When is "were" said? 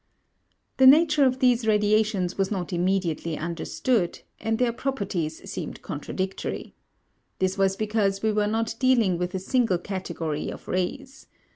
8.31-8.47